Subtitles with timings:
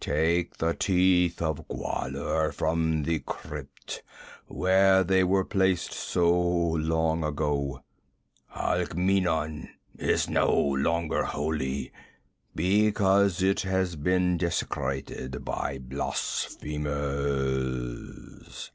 [0.00, 4.02] 'Take the Teeth of Gwahlur from the crypt
[4.48, 7.84] where they were placed so long ago.
[8.52, 11.92] Alkmeenon is no longer holy,
[12.52, 18.72] because it has been desecrated by blasphemers.